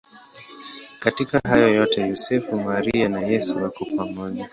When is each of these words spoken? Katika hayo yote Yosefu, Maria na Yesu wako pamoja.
Katika 0.99 1.39
hayo 1.39 1.67
yote 1.73 2.01
Yosefu, 2.07 2.55
Maria 2.55 3.09
na 3.09 3.21
Yesu 3.21 3.61
wako 3.63 3.85
pamoja. 3.97 4.49